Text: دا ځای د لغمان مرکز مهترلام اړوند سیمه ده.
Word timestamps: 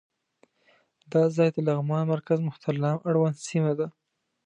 دا 1.11 1.23
ځای 1.35 1.49
د 1.53 1.57
لغمان 1.67 2.03
مرکز 2.13 2.37
مهترلام 2.47 2.97
اړوند 3.09 3.43
سیمه 3.47 3.73
ده. 3.79 3.87